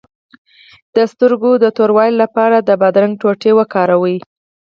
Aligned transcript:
د 0.95 0.97
سترګو 1.11 1.51
د 1.63 1.65
توروالي 1.77 2.15
لپاره 2.23 2.57
د 2.61 2.69
بادرنګ 2.81 3.13
ټوټې 3.21 3.51
وکاروئ 3.59 4.17